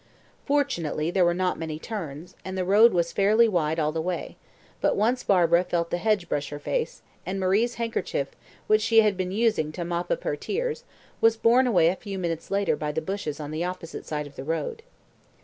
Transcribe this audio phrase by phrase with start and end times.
[0.47, 4.35] Fortunately, there were not many turns, and the road was fairly wide all the way;
[4.81, 8.29] but once Barbara felt the hedge brush her face, and Marie's handkerchief,
[8.65, 10.85] which she had been using to mop up her tears,
[11.21, 14.35] was borne away a few minutes later by the bushes on the opposite side of
[14.37, 14.81] the road.